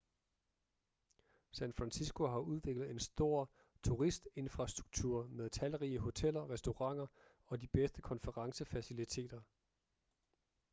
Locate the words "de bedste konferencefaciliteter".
7.61-9.41